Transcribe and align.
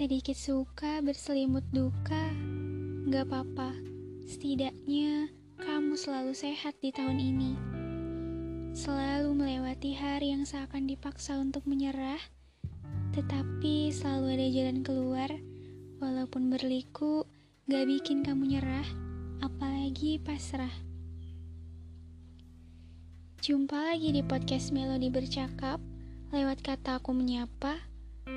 Sedikit 0.00 0.32
suka 0.32 1.04
berselimut 1.04 1.60
duka, 1.76 2.32
gak 3.12 3.28
apa-apa. 3.28 3.76
Setidaknya 4.24 5.28
kamu 5.60 5.92
selalu 5.92 6.32
sehat 6.32 6.72
di 6.80 6.88
tahun 6.88 7.20
ini. 7.20 7.52
Selalu 8.72 9.36
melewati 9.36 9.92
hari 9.92 10.32
yang 10.32 10.48
seakan 10.48 10.88
dipaksa 10.88 11.36
untuk 11.36 11.68
menyerah, 11.68 12.16
tetapi 13.12 13.92
selalu 13.92 14.40
ada 14.40 14.48
jalan 14.48 14.80
keluar, 14.80 15.28
walaupun 16.00 16.48
berliku 16.48 17.28
gak 17.68 17.84
bikin 17.84 18.24
kamu 18.24 18.56
nyerah, 18.56 18.88
apalagi 19.44 20.16
pasrah. 20.16 20.72
Jumpa 23.44 23.76
lagi 23.92 24.16
di 24.16 24.24
podcast 24.24 24.72
Melodi 24.72 25.12
Bercakap, 25.12 25.76
lewat 26.32 26.64
kata 26.64 27.04
aku 27.04 27.12
menyapa, 27.12 27.76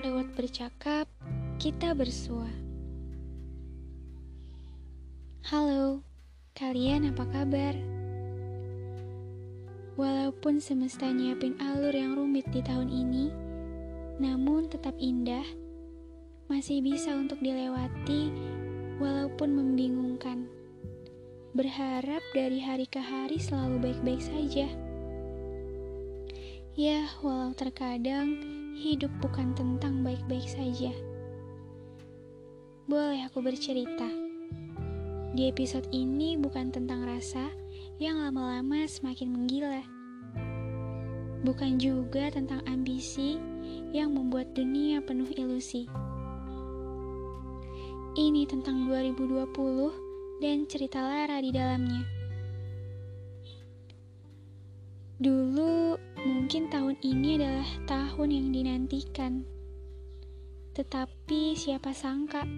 lewat 0.04 0.36
bercakap, 0.36 1.08
kita 1.64 1.96
bersua. 1.96 2.52
Halo, 5.48 6.04
kalian 6.60 7.08
apa 7.08 7.24
kabar? 7.32 7.72
Walaupun 9.96 10.60
semesta 10.60 11.08
nyiapin 11.08 11.56
alur 11.64 11.96
yang 11.96 12.20
rumit 12.20 12.44
di 12.52 12.60
tahun 12.60 12.92
ini, 12.92 13.32
namun 14.20 14.68
tetap 14.68 14.92
indah, 15.00 15.48
masih 16.52 16.84
bisa 16.84 17.16
untuk 17.16 17.40
dilewati 17.40 18.28
walaupun 19.00 19.56
membingungkan. 19.56 20.44
Berharap 21.56 22.28
dari 22.36 22.60
hari 22.60 22.92
ke 22.92 23.00
hari 23.00 23.40
selalu 23.40 23.80
baik-baik 23.80 24.20
saja. 24.20 24.68
Ya, 26.76 27.08
walau 27.24 27.56
terkadang 27.56 28.36
hidup 28.76 29.16
bukan 29.24 29.56
tentang 29.56 30.04
baik-baik 30.04 30.44
saja. 30.44 30.92
Boleh 32.84 33.24
aku 33.24 33.40
bercerita? 33.40 34.12
Di 35.32 35.48
episode 35.48 35.88
ini 35.96 36.36
bukan 36.36 36.68
tentang 36.68 37.08
rasa 37.08 37.48
yang 37.96 38.20
lama-lama 38.20 38.84
semakin 38.84 39.32
menggila. 39.32 39.80
Bukan 41.48 41.80
juga 41.80 42.28
tentang 42.28 42.60
ambisi 42.68 43.40
yang 43.96 44.12
membuat 44.12 44.52
dunia 44.52 45.00
penuh 45.00 45.32
ilusi. 45.32 45.88
Ini 48.20 48.52
tentang 48.52 48.92
2020 48.92 50.44
dan 50.44 50.68
cerita 50.68 51.00
Lara 51.00 51.40
di 51.40 51.56
dalamnya. 51.56 52.04
Dulu 55.24 55.96
mungkin 56.28 56.68
tahun 56.68 57.00
ini 57.00 57.40
adalah 57.40 57.70
tahun 57.88 58.28
yang 58.28 58.48
dinantikan. 58.52 59.53
Tetapi 60.74 61.54
siapa 61.54 61.94
sangka 61.94 62.50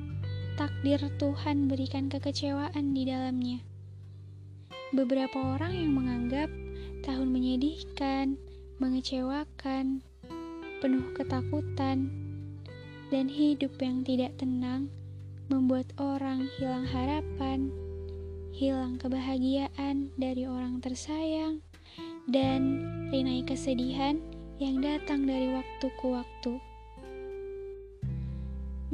takdir 0.55 1.03
Tuhan 1.19 1.67
berikan 1.67 2.07
kekecewaan 2.07 2.95
di 2.95 3.03
dalamnya. 3.03 3.59
Beberapa 4.95 5.35
orang 5.59 5.75
yang 5.75 5.91
menganggap 5.91 6.47
tahun 7.03 7.27
menyedihkan, 7.35 8.39
mengecewakan, 8.79 9.99
penuh 10.79 11.11
ketakutan, 11.11 12.07
dan 13.11 13.27
hidup 13.27 13.75
yang 13.83 14.01
tidak 14.07 14.31
tenang 14.39 14.87
membuat 15.51 15.91
orang 16.01 16.47
hilang 16.57 16.87
harapan, 16.87 17.69
hilang 18.55 18.97
kebahagiaan 18.97 20.09
dari 20.15 20.47
orang 20.47 20.79
tersayang, 20.79 21.59
dan 22.31 22.81
rinai 23.11 23.43
kesedihan 23.45 24.17
yang 24.57 24.79
datang 24.79 25.27
dari 25.27 25.51
waktu 25.51 25.87
ke 25.99 26.05
waktu. 26.07 26.74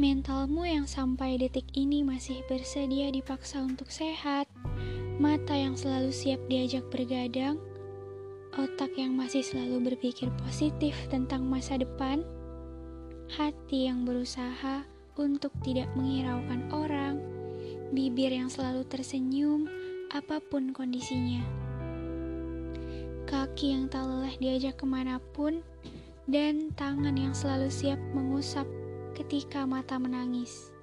Mentalmu 0.02 0.66
yang 0.66 0.90
sampai 0.90 1.38
detik 1.38 1.78
ini 1.78 2.02
masih 2.02 2.42
bersedia 2.50 3.14
dipaksa 3.14 3.62
untuk 3.62 3.94
sehat, 3.94 4.50
mata 5.22 5.54
yang 5.54 5.78
selalu 5.78 6.10
siap 6.10 6.42
diajak 6.50 6.82
bergadang, 6.90 7.62
otak 8.58 8.98
yang 8.98 9.14
masih 9.14 9.46
selalu 9.46 9.94
berpikir 9.94 10.34
positif 10.42 10.98
tentang 11.14 11.46
masa 11.46 11.78
depan, 11.78 12.26
hati 13.30 13.94
yang 13.94 14.02
berusaha 14.02 14.90
untuk 15.22 15.54
tidak 15.62 15.86
menghiraukan 15.94 16.66
orang, 16.74 17.22
bibir 17.94 18.34
yang 18.34 18.50
selalu 18.50 18.82
tersenyum 18.90 19.70
apa 20.10 20.42
pun 20.42 20.74
kondisinya, 20.74 21.46
kaki 23.30 23.78
yang 23.78 23.86
tak 23.86 24.10
lelah 24.10 24.34
diajak 24.42 24.82
ke 24.82 24.86
mana 24.90 25.22
pun, 25.38 25.62
dan 26.26 26.74
tangan 26.74 27.14
yang 27.14 27.38
selalu 27.38 27.70
siap 27.70 28.02
mengusap 28.18 28.66
ketika 29.22 29.70
mata 29.70 30.02
menangis. 30.02 30.74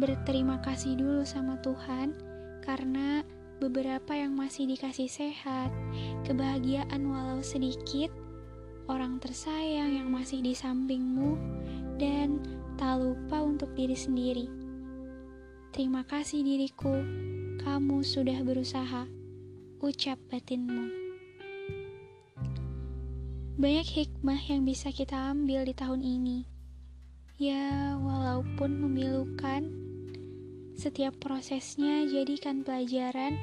Berterima 0.00 0.56
kasih 0.64 0.96
dulu 0.96 1.20
sama 1.20 1.60
Tuhan 1.60 2.16
karena 2.64 3.20
beberapa 3.60 4.16
yang 4.16 4.32
masih 4.32 4.64
dikasih 4.64 5.04
sehat, 5.04 5.68
kebahagiaan 6.24 7.04
walau 7.04 7.44
sedikit, 7.44 8.08
orang 8.88 9.20
tersayang 9.20 10.00
yang 10.00 10.08
masih 10.08 10.40
di 10.40 10.56
sampingmu, 10.56 11.36
dan 12.00 12.40
tak 12.80 13.04
lupa 13.04 13.44
untuk 13.44 13.68
diri 13.76 13.94
sendiri. 13.94 14.48
Terima 15.76 16.08
kasih 16.08 16.40
diriku, 16.40 17.04
kamu 17.60 18.00
sudah 18.00 18.40
berusaha. 18.40 19.04
Ucap 19.82 20.16
batinmu. 20.32 20.88
Banyak 23.60 23.88
hikmah 23.92 24.40
yang 24.48 24.64
bisa 24.64 24.88
kita 24.88 25.36
ambil 25.36 25.68
di 25.68 25.74
tahun 25.76 26.00
ini. 26.00 26.51
Ya, 27.42 27.98
walaupun 27.98 28.78
memilukan, 28.86 29.66
setiap 30.78 31.18
prosesnya 31.18 32.06
jadikan 32.06 32.62
pelajaran 32.62 33.34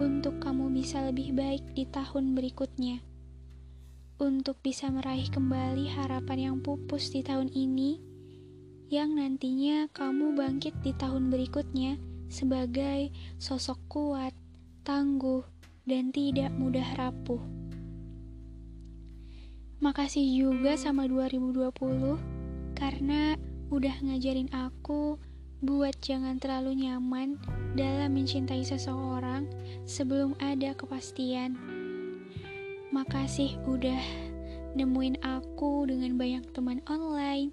untuk 0.00 0.40
kamu 0.40 0.72
bisa 0.72 1.04
lebih 1.04 1.36
baik 1.36 1.60
di 1.76 1.84
tahun 1.84 2.32
berikutnya. 2.32 3.04
Untuk 4.16 4.64
bisa 4.64 4.88
meraih 4.88 5.28
kembali 5.28 5.92
harapan 5.92 6.38
yang 6.40 6.56
pupus 6.64 7.12
di 7.12 7.20
tahun 7.20 7.52
ini, 7.52 8.00
yang 8.88 9.12
nantinya 9.12 9.92
kamu 9.92 10.40
bangkit 10.40 10.80
di 10.80 10.96
tahun 10.96 11.28
berikutnya 11.28 12.00
sebagai 12.32 13.12
sosok 13.36 13.76
kuat, 13.92 14.32
tangguh, 14.88 15.44
dan 15.84 16.16
tidak 16.16 16.48
mudah 16.56 16.96
rapuh. 16.96 17.44
Makasih 19.84 20.32
juga 20.32 20.80
sama 20.80 21.04
2020 21.04 22.33
karena 22.74 23.38
udah 23.72 23.94
ngajarin 24.04 24.50
aku 24.52 25.18
buat 25.64 25.96
jangan 26.04 26.36
terlalu 26.36 26.84
nyaman 26.84 27.40
dalam 27.72 28.12
mencintai 28.12 28.60
seseorang 28.60 29.48
sebelum 29.88 30.36
ada 30.36 30.76
kepastian. 30.76 31.56
Makasih 32.92 33.56
udah 33.64 34.02
nemuin 34.76 35.22
aku 35.24 35.88
dengan 35.88 36.20
banyak 36.20 36.44
teman 36.52 36.84
online, 36.90 37.48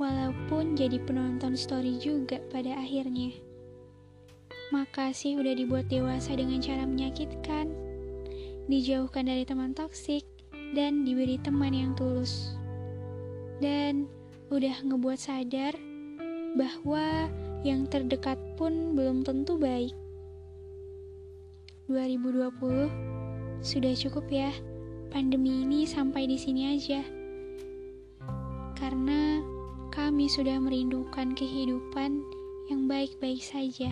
walaupun 0.00 0.78
jadi 0.78 0.96
penonton 1.04 1.58
story 1.58 2.00
juga 2.00 2.40
pada 2.48 2.72
akhirnya. 2.80 3.36
Makasih 4.72 5.38
udah 5.38 5.54
dibuat 5.54 5.86
dewasa 5.92 6.34
dengan 6.34 6.58
cara 6.58 6.82
menyakitkan, 6.88 7.70
dijauhkan 8.66 9.28
dari 9.28 9.46
teman 9.46 9.76
toksik, 9.76 10.26
dan 10.74 11.06
diberi 11.06 11.38
teman 11.38 11.70
yang 11.70 11.92
tulus. 11.94 12.56
Dan 13.62 14.10
udah 14.46 14.76
ngebuat 14.86 15.18
sadar 15.18 15.74
bahwa 16.54 17.26
yang 17.66 17.90
terdekat 17.90 18.38
pun 18.54 18.94
belum 18.94 19.26
tentu 19.26 19.58
baik. 19.58 19.92
2020 21.90 23.62
sudah 23.62 23.92
cukup 23.94 24.26
ya. 24.30 24.50
Pandemi 25.10 25.62
ini 25.66 25.86
sampai 25.86 26.26
di 26.30 26.38
sini 26.38 26.78
aja. 26.78 27.02
Karena 28.78 29.42
kami 29.90 30.30
sudah 30.30 30.58
merindukan 30.62 31.34
kehidupan 31.34 32.22
yang 32.70 32.90
baik-baik 32.90 33.42
saja. 33.42 33.90